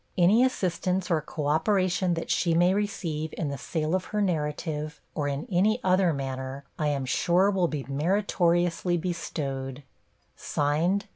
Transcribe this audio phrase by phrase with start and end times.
[0.17, 4.99] Any assistance or co operation that she may receive in the sale of her Narrative,
[5.13, 9.83] or in any other manner, I am sure will be meritoriously bestowed.